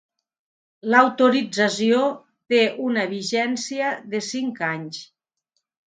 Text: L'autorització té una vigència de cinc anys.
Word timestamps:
L'autorització 0.93 1.99
té 2.53 2.61
una 2.87 3.03
vigència 3.15 3.93
de 4.15 4.23
cinc 4.33 4.63
anys. 4.73 5.03